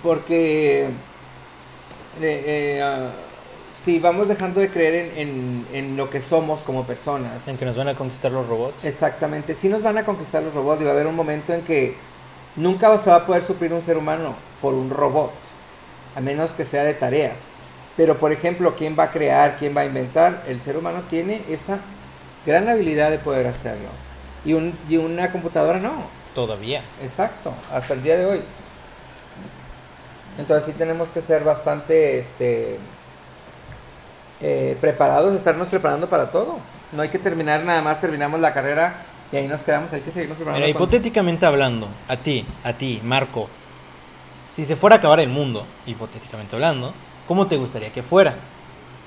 [0.03, 0.89] porque eh,
[2.21, 3.09] eh, ah,
[3.83, 7.65] si vamos dejando de creer en, en- en lo que somos como personas, En que
[7.65, 8.83] nos van a conquistar los robots.
[8.83, 11.61] Exactamente, sí nos van a conquistar los robots y va a haber un momento en
[11.61, 11.95] que
[12.55, 15.33] nunca se va a poder suplir un ser humano por un robot,
[16.15, 17.37] a menos que sea de tareas.
[17.97, 20.43] Pero por ejemplo, ¿quién va a crear, quién va a inventar?
[20.47, 21.79] El ser humano tiene esa
[22.45, 23.87] gran habilidad de poder hacerlo.
[24.43, 25.93] Y, un, y una computadora no.
[26.33, 26.81] Todavía.
[27.01, 28.41] Exacto, hasta el día de hoy.
[30.37, 32.77] Entonces sí tenemos que ser bastante este,
[34.41, 36.57] eh, preparados, estarnos preparando para todo.
[36.91, 38.95] No hay que terminar nada más, terminamos la carrera
[39.31, 40.65] y ahí nos quedamos, hay que seguirnos preparando.
[40.65, 43.47] Mira, hipotéticamente hablando, a ti, a ti, Marco,
[44.49, 46.93] si se fuera a acabar el mundo, hipotéticamente hablando,
[47.27, 48.35] ¿cómo te gustaría que fuera?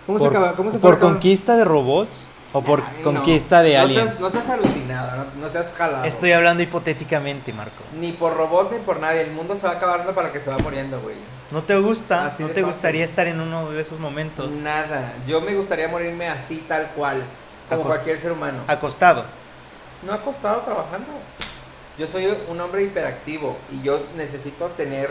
[0.07, 0.55] ¿Cómo por, se acaba?
[0.57, 3.13] ¿Cómo se ¿Por conquista de robots o por Ay, no.
[3.13, 4.05] conquista de No aliens?
[4.11, 6.05] seas- no seas alucinado, no, no seas jalado.
[6.05, 7.83] Estoy hablando hipotéticamente, Marco.
[7.99, 10.59] Ni por robot ni por nadie, el mundo se va acabando para que se va
[10.59, 11.17] muriendo, güey.
[11.51, 12.27] ¿No te gusta?
[12.27, 12.67] Así ¿No te fácil.
[12.67, 14.51] gustaría estar en uno de esos momentos?
[14.51, 17.23] Nada, yo me gustaría morirme así, tal cual,
[17.71, 18.59] como Acost- cualquier ser humano.
[18.67, 19.25] Acostado.
[20.03, 21.09] No ha costado trabajando.
[21.99, 25.11] Yo soy un hombre hiperactivo y yo necesito tener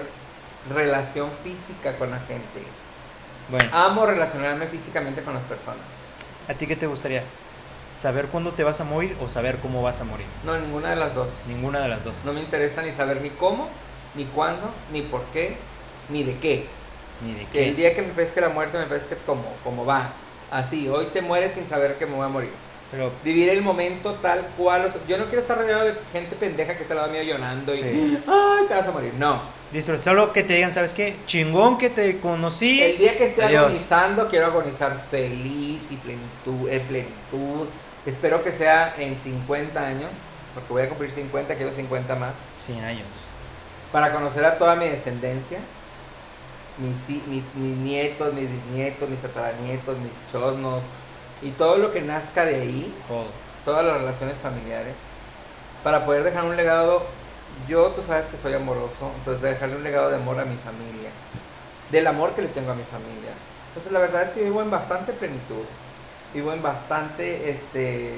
[0.74, 2.64] relación física con la gente.
[3.50, 5.78] Bueno, Amo relacionarme físicamente con las personas.
[6.50, 7.24] ¿a ti qué te gustaría?
[7.94, 10.26] ¿Saber cuándo te vas a morir o saber cómo vas a morir?
[10.46, 11.28] No, ninguna de las dos.
[11.48, 12.24] Ninguna de las dos.
[12.24, 13.68] No me interesa ni saber ni cómo,
[14.16, 15.58] ni cuándo, ni por qué,
[16.10, 16.68] ni de qué.
[17.26, 17.82] Ni de Que el qué.
[17.82, 20.10] día que me pesque la muerte me pesque como, como va.
[20.52, 22.52] Así, hoy te mueres sin saber que me voy a morir.
[22.92, 24.94] Pero Vivir el momento tal cual.
[25.08, 27.80] Yo no quiero estar rodeado de gente pendeja que está al lado mío llorando y.
[27.80, 28.18] Sí.
[28.28, 29.14] ¡Ay, te vas a morir!
[29.18, 29.42] No.
[29.74, 31.18] disfrutar solo que te digan, ¿sabes qué?
[31.26, 32.82] Chingón que te conocí.
[32.82, 33.66] El día que esté Adiós.
[33.66, 37.68] agonizando, quiero agonizar feliz y plenitud, en plenitud.
[38.06, 40.12] Espero que sea en 50 años,
[40.54, 42.36] porque voy a cumplir 50, quiero 50 más.
[42.66, 43.08] 100 años.
[43.92, 45.60] Para conocer a toda mi descendencia,
[46.78, 50.84] mis, mis nietos, mis bisnietos, mis tataranietos, mis chosnos,
[51.42, 53.26] y todo lo que nazca de ahí, Todo.
[53.66, 54.96] todas las relaciones familiares,
[55.84, 57.04] para poder dejar un legado.
[57.68, 60.58] Yo, tú sabes que soy amoroso, entonces de dejarle un legado de amor a mi
[60.58, 61.10] familia,
[61.92, 63.32] del amor que le tengo a mi familia.
[63.70, 65.64] Entonces, la verdad es que vivo en bastante plenitud,
[66.34, 68.14] vivo en bastante, este,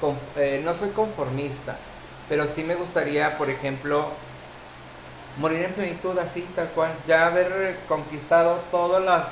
[0.00, 1.76] conf- eh, no soy conformista,
[2.28, 4.08] pero sí me gustaría, por ejemplo,
[5.38, 9.28] morir en plenitud así, tal cual, ya haber conquistado todas las,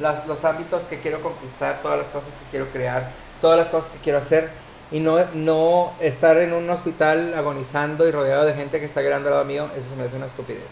[0.00, 3.08] las- los ámbitos que quiero conquistar, todas las cosas que quiero crear,
[3.40, 4.48] todas las cosas que quiero hacer
[4.90, 9.28] y no, no estar en un hospital agonizando y rodeado de gente que está llorando
[9.28, 10.62] al lado mío, eso se me hace una estupidez.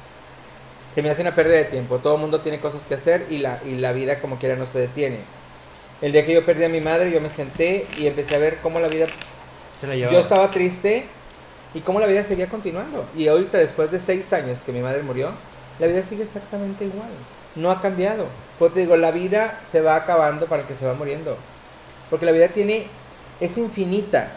[0.95, 3.39] Se me hace una pérdida de tiempo, todo el mundo tiene cosas que hacer y
[3.39, 5.19] la, y la vida como quiera no se detiene.
[6.01, 8.59] El día que yo perdí a mi madre, yo me senté y empecé a ver
[8.63, 9.07] cómo la vida
[9.81, 10.15] Se la llevaba.
[10.15, 11.05] yo estaba triste
[11.75, 13.05] y cómo la vida seguía continuando.
[13.15, 15.31] Y ahorita, después de seis años que mi madre murió,
[15.79, 17.09] la vida sigue exactamente igual.
[17.55, 18.27] No ha cambiado.
[18.59, 21.37] Pues te digo, la vida se va acabando para el que se va muriendo.
[22.11, 22.87] Porque la vida tiene,
[23.41, 24.29] es infinita.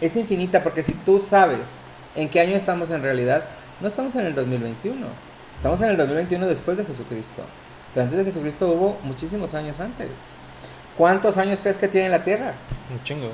[0.00, 1.80] Es infinita porque si tú sabes
[2.16, 3.44] en qué año estamos en realidad,
[3.80, 5.06] no estamos en el 2021.
[5.56, 7.42] Estamos en el 2021 después de Jesucristo.
[7.92, 10.08] Pero antes de Jesucristo hubo muchísimos años antes.
[10.96, 12.52] ¿Cuántos años crees que tiene la Tierra?
[12.92, 13.30] Un chingo.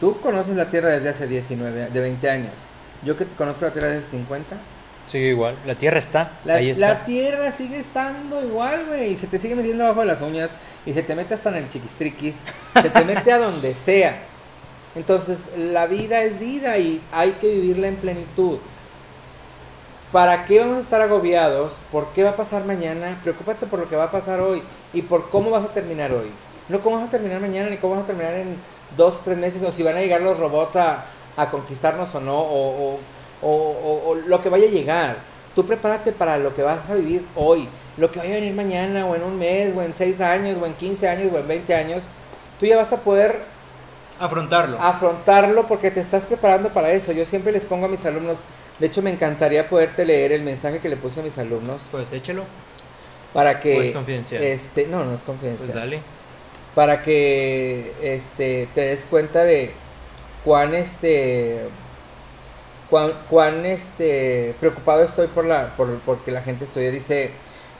[0.00, 2.52] Tú conoces la Tierra desde hace 19, de 20 años.
[3.04, 4.56] Yo que te conozco la Tierra desde 50.
[5.06, 5.56] Sigue igual.
[5.66, 6.32] La Tierra está.
[6.44, 6.88] La, ahí está.
[6.88, 9.12] la Tierra sigue estando igual, güey.
[9.12, 10.50] Y se te sigue metiendo abajo de las uñas.
[10.86, 12.36] Y se te mete hasta en el chiquistriquis.
[12.80, 14.18] se te mete a donde sea.
[14.94, 18.58] Entonces, la vida es vida y hay que vivirla en plenitud.
[20.12, 21.74] ¿Para qué vamos a estar agobiados?
[21.90, 23.18] ¿Por qué va a pasar mañana?
[23.24, 24.62] Preocúpate por lo que va a pasar hoy
[24.92, 26.30] y por cómo vas a terminar hoy.
[26.68, 28.56] No cómo vas a terminar mañana ni cómo vas a terminar en
[28.96, 31.04] dos, tres meses o si van a llegar los robots a,
[31.36, 32.98] a conquistarnos o no o, o,
[33.44, 35.16] o, o lo que vaya a llegar.
[35.54, 39.06] Tú prepárate para lo que vas a vivir hoy, lo que vaya a venir mañana
[39.06, 41.74] o en un mes o en seis años o en 15 años o en 20
[41.74, 42.04] años.
[42.58, 43.38] Tú ya vas a poder
[44.18, 44.78] Afrontarlo.
[44.80, 47.12] afrontarlo porque te estás preparando para eso.
[47.12, 48.38] Yo siempre les pongo a mis alumnos,
[48.80, 52.10] de hecho me encantaría poderte leer el mensaje que le puse a mis alumnos Pues
[52.12, 52.42] échelo.
[53.32, 54.42] para que ¿O es confidencial?
[54.42, 55.72] este no, no es Pues confidencial.
[55.74, 56.00] dale.
[56.74, 59.70] para que este te des cuenta de
[60.44, 61.60] cuán este
[62.90, 66.90] cuán, cuán, este preocupado estoy por la por porque la gente estudie.
[66.90, 67.30] Dice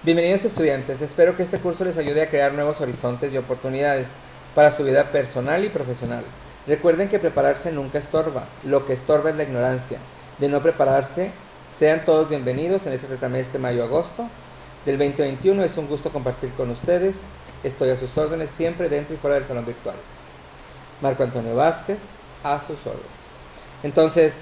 [0.03, 1.01] bienvenidos estudiantes.
[1.03, 4.09] Espero que este curso les ayude a crear nuevos horizontes y oportunidades
[4.55, 6.25] para su vida personal y profesional.
[6.67, 8.45] Recuerden que prepararse nunca estorba.
[8.65, 9.99] Lo que estorba es la ignorancia.
[10.39, 11.31] De no prepararse
[11.79, 14.29] sean todos bienvenidos en este trimestre mayo-agosto
[14.85, 17.21] del 2021 es un gusto compartir con ustedes.
[17.63, 19.97] Estoy a sus órdenes siempre dentro y fuera del salón virtual.
[21.01, 22.01] Marco Antonio Vázquez,
[22.43, 23.39] a sus órdenes.
[23.83, 24.35] Entonces,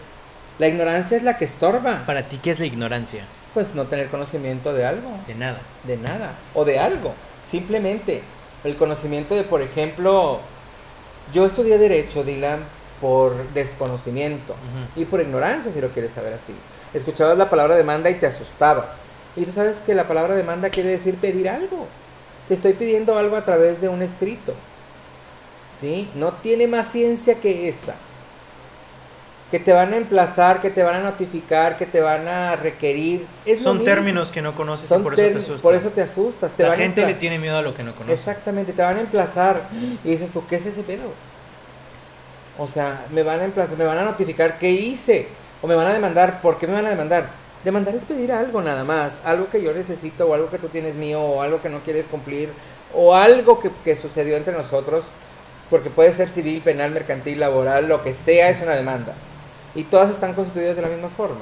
[0.62, 2.04] la ignorancia es la que estorba.
[2.06, 3.24] Para ti, ¿qué es la ignorancia?
[3.52, 5.58] Pues no tener conocimiento de algo, De nada.
[5.82, 7.14] de nada, o de algo.
[7.50, 8.22] Simplemente
[8.62, 10.38] el conocimiento de, por ejemplo,
[11.34, 12.60] yo estudié Derecho, Dylan,
[13.00, 14.54] por desconocimiento
[14.94, 16.54] y por ignorancia, si lo quieres saber así.
[16.94, 18.98] Escuchabas la palabra demanda y te asustabas.
[19.34, 21.88] Y tú sabes que la palabra demanda quiere decir pedir algo.
[22.46, 24.54] Te estoy pidiendo algo a través de un escrito.
[25.80, 26.08] ¿Sí?
[26.14, 27.96] No tiene más ciencia que esa.
[29.52, 33.26] Que te van a emplazar, que te van a notificar, que te van a requerir.
[33.44, 35.60] Es Son términos que no conoces Son y por eso te asustan.
[35.60, 36.52] por eso te asustas.
[36.52, 38.14] Te La van gente le tiene miedo a lo que no conoce.
[38.14, 39.60] Exactamente, te van a emplazar.
[40.02, 41.12] Y dices tú, ¿qué es ese pedo?
[42.56, 45.28] O sea, me van a emplazar, me van a notificar qué hice.
[45.60, 46.40] O me van a demandar.
[46.40, 47.26] ¿Por qué me van a demandar?
[47.62, 49.20] Demandar es pedir algo nada más.
[49.22, 52.06] Algo que yo necesito, o algo que tú tienes mío, o algo que no quieres
[52.06, 52.48] cumplir,
[52.94, 55.04] o algo que, que sucedió entre nosotros.
[55.68, 59.12] Porque puede ser civil, penal, mercantil, laboral, lo que sea es una demanda.
[59.74, 61.40] Y todas están constituidas de la misma forma.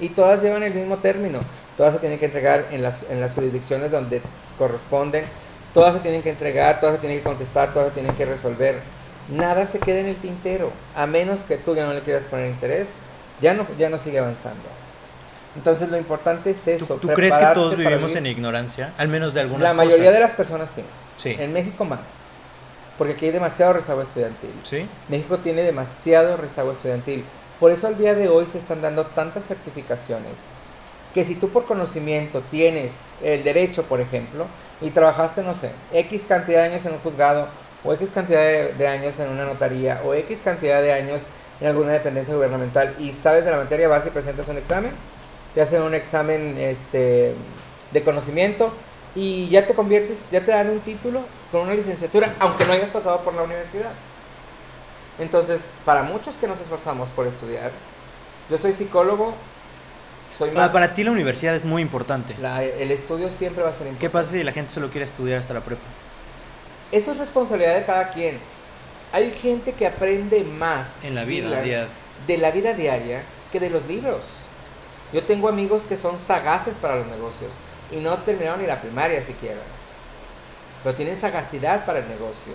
[0.00, 1.40] Y todas llevan el mismo término.
[1.76, 4.22] Todas se tienen que entregar en las, en las jurisdicciones donde
[4.58, 5.24] corresponden.
[5.74, 8.80] Todas se tienen que entregar, todas se tienen que contestar, todas se tienen que resolver.
[9.28, 10.72] Nada se queda en el tintero.
[10.94, 12.88] A menos que tú ya no le quieras poner interés,
[13.40, 14.62] ya no, ya no sigue avanzando.
[15.56, 16.96] Entonces lo importante es eso.
[16.96, 18.18] ¿Tú, tú crees que todos vivimos vivir.
[18.18, 18.92] en ignorancia?
[18.98, 19.86] Al menos de algunas La cosas.
[19.86, 20.82] mayoría de las personas sí.
[21.16, 21.36] Sí.
[21.38, 22.00] En México más.
[22.98, 24.52] Porque aquí hay demasiado rezago estudiantil.
[24.62, 24.86] ¿Sí?
[25.08, 27.24] México tiene demasiado rezago estudiantil.
[27.60, 30.40] Por eso al día de hoy se están dando tantas certificaciones
[31.14, 32.92] que si tú por conocimiento tienes
[33.22, 34.44] el derecho, por ejemplo,
[34.82, 37.48] y trabajaste, no sé, X cantidad de años en un juzgado,
[37.82, 41.22] o X cantidad de, de años en una notaría, o X cantidad de años
[41.60, 44.92] en alguna dependencia gubernamental, y sabes de la materia base y presentas un examen,
[45.54, 47.32] te hacen un examen este,
[47.92, 48.70] de conocimiento,
[49.14, 52.90] y ya te conviertes, ya te dan un título con una licenciatura, aunque no hayas
[52.90, 53.92] pasado por la universidad.
[55.18, 57.70] Entonces, para muchos que nos esforzamos por estudiar,
[58.50, 59.34] yo soy psicólogo,
[60.38, 62.34] soy Para, para ti la universidad es muy importante.
[62.40, 64.10] la- el estudio siempre va a ser ¿Qué importante.
[64.12, 65.82] pasa si la gente solo quiere estudiar hasta la prepa?
[66.92, 68.38] Eso es responsabilidad de cada quien.
[69.12, 71.88] Hay gente que aprende más En la vida, de día-
[72.26, 74.26] de la vida diaria que de los libros.
[75.12, 77.50] Yo tengo amigos que son sagaces para los negocios
[77.90, 79.60] y no terminaron ni la primaria siquiera.
[80.84, 82.52] Pero tienen sagacidad para el negocio.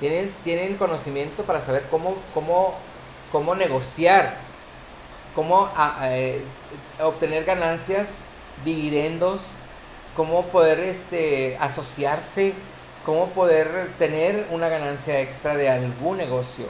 [0.00, 2.74] Tienen, tienen conocimiento para saber cómo, cómo,
[3.30, 4.36] cómo negociar,
[5.34, 6.40] cómo a- a, eh,
[7.02, 8.08] obtener ganancias,
[8.64, 9.42] dividendos,
[10.16, 12.54] cómo poder este, asociarse,
[13.04, 16.66] cómo poder tener una ganancia extra de algún negocio.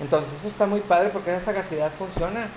[0.00, 2.48] Entonces eso está muy padre porque esa sagacidad funciona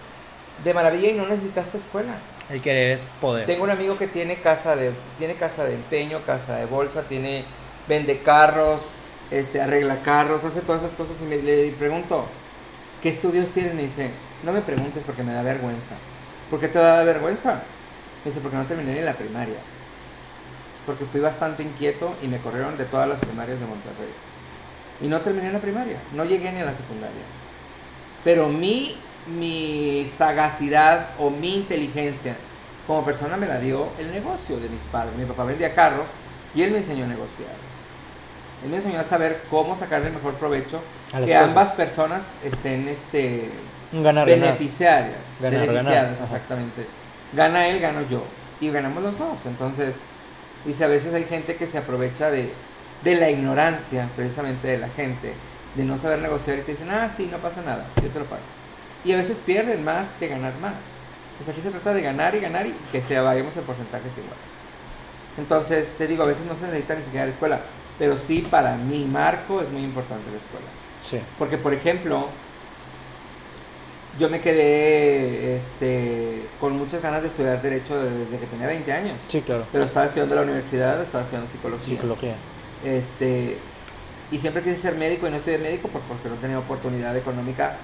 [0.63, 2.13] de maravilla y no necesitaste escuela.
[2.49, 3.45] El querer es poder.
[3.47, 7.45] Tengo un amigo que tiene casa de tiene casa de empeño, casa de bolsa, tiene
[7.87, 8.81] vende carros,
[9.31, 12.25] este arregla carros, hace todas esas cosas y me le pregunto,
[13.01, 13.73] ¿qué estudios tienes?
[13.73, 14.11] Me dice,
[14.43, 15.95] "No me preguntes porque me da vergüenza."
[16.49, 17.63] ¿Por qué te va a dar vergüenza?
[18.23, 19.55] Me dice, "Porque no terminé ni la primaria."
[20.85, 24.09] Porque fui bastante inquieto y me corrieron de todas las primarias de Monterrey.
[24.99, 27.23] Y no terminé la primaria, no llegué ni a la secundaria.
[28.23, 32.35] Pero mi, mi sagacidad o mi inteligencia
[32.85, 35.15] como persona me la dio el negocio de mis padres.
[35.15, 36.07] Mi papá vendía carros
[36.53, 37.70] y él me enseñó a negociar.
[38.63, 41.49] Él me enseñó a saber cómo sacarle el mejor provecho que cosas.
[41.49, 43.49] ambas personas estén este,
[43.91, 45.33] ganar, beneficiarias.
[45.39, 46.85] Ganar, beneficiadas, ganar, exactamente.
[47.33, 48.23] Gana él, gano yo.
[48.59, 49.45] Y ganamos los dos.
[49.45, 49.97] Entonces,
[50.65, 52.53] dice, a veces hay gente que se aprovecha de,
[53.03, 55.33] de la ignorancia, precisamente de la gente,
[55.75, 58.25] de no saber negociar y te dicen, ah, sí, no pasa nada, yo te lo
[58.25, 58.41] pago.
[59.03, 60.73] Y a veces pierden más que ganar más.
[61.37, 64.37] Pues aquí se trata de ganar y ganar y que se vayamos en porcentajes iguales.
[65.37, 67.61] Entonces, te digo, a veces no se necesita ni siquiera la escuela,
[67.99, 70.65] pero sí para mi marco es muy importante la escuela.
[71.03, 71.19] Sí.
[71.37, 72.27] Porque, por ejemplo,
[74.19, 79.15] yo me quedé este, con muchas ganas de estudiar Derecho desde que tenía 20 años.
[79.27, 79.65] Sí, claro.
[79.71, 81.95] Pero estaba estudiando en la universidad, estaba estudiando psicología.
[81.95, 82.35] Psicología.
[82.83, 83.57] Este,
[84.31, 87.77] y siempre quise ser médico y no estudié médico por- porque no tenía oportunidad económica.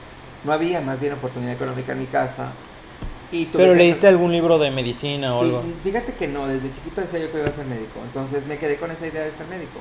[0.44, 2.52] No había más bien oportunidad económica en mi casa.
[3.32, 5.64] Y ¿Pero que- leíste algún libro de medicina o Sí, algo?
[5.84, 8.00] fíjate que no, desde chiquito decía yo que iba a ser médico.
[8.06, 9.80] Entonces me quedé con esa idea de ser médico.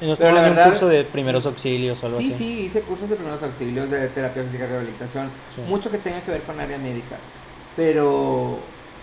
[0.00, 2.38] ¿Y nos pero la tomaron un verdad- curso de primeros auxilios o algo Sí, así?
[2.44, 5.60] sí, hice cursos de primeros auxilios, de terapia física y rehabilitación, Sí.
[5.68, 7.16] mucho que tenga que ver con área médica.
[7.76, 8.58] Pero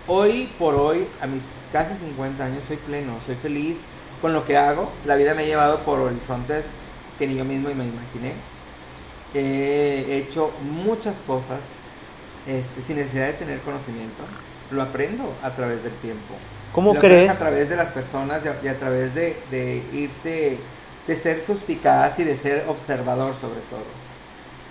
[0.08, 3.80] hoy por hoy, a mis casi 50 años, soy pleno, soy feliz
[4.22, 4.90] con lo que hago.
[5.06, 6.68] La vida me ha llevado por horizontes
[7.18, 8.34] que ni yo mismo me imaginé.
[9.34, 10.52] He hecho
[10.86, 11.60] muchas cosas
[12.48, 14.24] este, sin necesidad de tener conocimiento.
[14.72, 16.34] Lo aprendo a través del tiempo.
[16.74, 17.30] ¿Cómo Lo crees?
[17.32, 20.58] A través de las personas y a, y a través de, de irte,
[21.08, 23.84] de ser suspicaz y de ser observador sobre todo.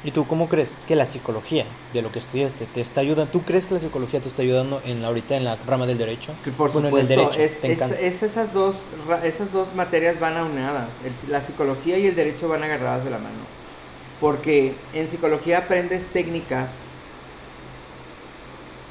[0.02, 3.30] ¿Y tú cómo crees que la psicología de lo que estudiaste te está ayudando?
[3.30, 5.98] ¿Tú crees que la psicología te está ayudando en la, ahorita en la rama del
[5.98, 6.32] derecho?
[6.42, 8.76] Que por Bueno, en el supuesto, derecho, es, es- es esas, dos,
[9.22, 10.94] esas dos materias van aunadas.
[11.04, 13.44] El- la psicología y el derecho van agarradas de la mano.
[14.22, 16.70] Porque en psicología aprendes técnicas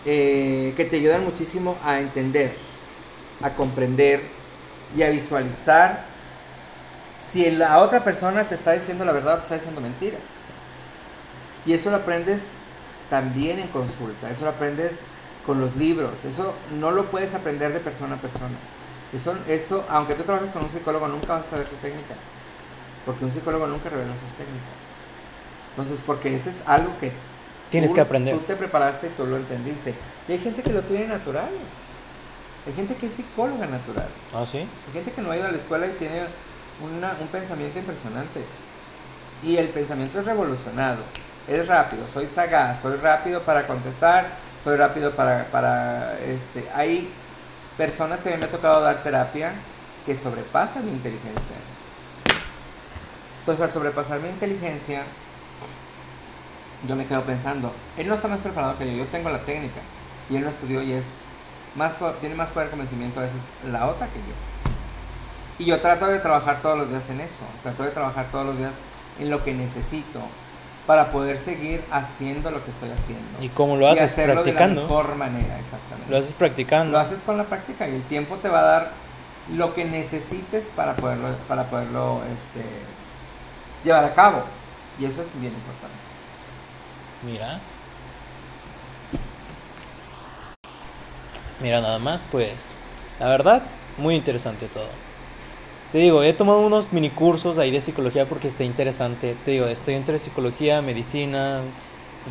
[0.06, 2.56] eh, que te ayudan muchísimo a entender,
[3.42, 4.22] a comprender
[4.96, 6.06] y a visualizar
[7.32, 10.22] si la otra persona te está diciendo la verdad o te está diciendo mentiras.
[11.66, 12.44] Y eso lo aprendes
[13.10, 15.00] también en consulta, eso lo aprendes
[15.46, 18.56] con los libros, eso no lo puedes aprender de persona a persona.
[19.14, 22.14] Eso, eso, aunque tú trabajes con un psicólogo, nunca vas a saber tu técnica,
[23.06, 25.00] porque un psicólogo nunca revela sus técnicas.
[25.72, 27.12] Entonces, porque eso es algo que
[27.70, 28.36] Tienes tú- que aprender.
[28.36, 29.94] Tú te preparaste y tú lo entendiste.
[30.28, 31.50] Y hay gente que lo tiene natural.
[32.68, 34.08] Hay gente que es psicóloga natural.
[34.34, 34.58] ¿Ah, sí?
[34.60, 36.24] Hay gente que no ha ido a la escuela y tiene
[36.82, 38.42] una- un pensamiento impresionante.
[39.44, 40.98] Y el pensamiento es revolucionado.
[41.48, 44.28] Es rápido, soy sagaz, soy rápido para contestar,
[44.64, 45.46] soy rápido para...
[45.46, 47.10] para este, hay
[47.78, 49.54] personas que a mí me ha tocado dar terapia
[50.06, 51.56] que sobrepasan mi inteligencia.
[53.40, 55.04] Entonces al sobrepasar mi inteligencia,
[56.88, 59.82] yo me quedo pensando, él no está más preparado que yo, yo tengo la técnica.
[60.30, 61.06] Y él no estudió y es
[61.76, 64.36] más, tiene más poder de convencimiento a veces la otra que yo.
[65.58, 68.58] Y yo trato de trabajar todos los días en eso, trato de trabajar todos los
[68.58, 68.74] días
[69.20, 70.22] en lo que necesito
[70.88, 73.24] para poder seguir haciendo lo que estoy haciendo.
[73.42, 74.14] ¿Y cómo lo Y haces?
[74.14, 74.82] hacerlo Practicando.
[74.82, 76.10] de la mejor manera, exactamente.
[76.10, 76.92] Lo haces practicando.
[76.94, 78.92] Lo haces con la práctica y el tiempo te va a dar
[79.54, 82.64] lo que necesites para poderlo, para poderlo este,
[83.84, 84.44] llevar a cabo.
[85.00, 85.96] Y eso es bien importante.
[87.24, 87.60] Mira.
[91.62, 92.74] Mira, nada más, pues.
[93.20, 93.64] La verdad,
[93.98, 94.88] muy interesante todo.
[95.92, 99.36] Te digo, he tomado unos mini cursos ahí de psicología porque está interesante.
[99.44, 101.62] Te digo, estoy entre psicología, medicina,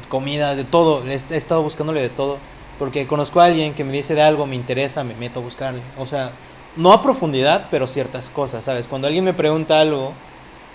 [0.09, 1.07] comida, de todo.
[1.07, 2.39] He, he estado buscándole de todo.
[2.79, 5.81] Porque conozco a alguien que me dice de algo, me interesa, me meto a buscarle.
[5.99, 6.31] O sea,
[6.77, 8.87] no a profundidad, pero ciertas cosas, ¿sabes?
[8.87, 10.13] Cuando alguien me pregunta algo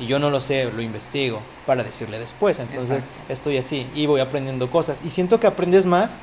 [0.04, 2.60] y yo no lo sé, lo investigo para decirle después.
[2.60, 3.34] Entonces Exacto.
[3.34, 5.00] estoy así y voy aprendiendo cosas.
[5.04, 6.18] Y siento que aprendes más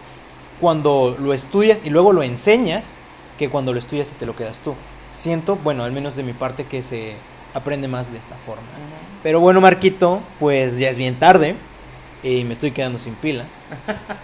[0.60, 2.96] cuando lo estudias y luego lo enseñas
[3.38, 4.74] que cuando lo estudias y te lo quedas tú.
[5.06, 7.14] Siento, bueno, al menos de mi parte, que se
[7.54, 8.62] aprende más de esa forma.
[9.22, 11.56] Pero bueno, Marquito, pues ya es bien tarde
[12.22, 13.44] y me estoy quedando sin pila.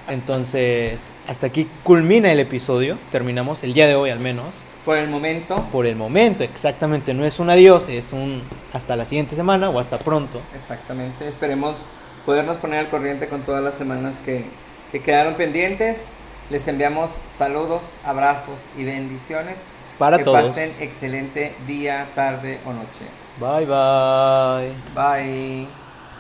[0.09, 2.99] Entonces, hasta aquí culmina el episodio.
[3.11, 4.65] Terminamos el día de hoy al menos.
[4.85, 7.15] Por el momento, Por el momento, exactamente.
[7.15, 10.41] No es un adiós, es un hasta la siguiente semana o hasta pronto.
[10.55, 11.77] exactamente, esperemos
[12.25, 14.45] podernos poner al corriente con todas las semanas que,
[14.93, 16.09] que quedaron pendientes.
[16.51, 19.57] Les enviamos saludos, abrazos y bendiciones.
[19.99, 20.49] Para que todos.
[20.51, 23.07] pasen excelente día, tarde o noche.
[23.41, 24.73] Bye bye.
[24.95, 25.86] Bye.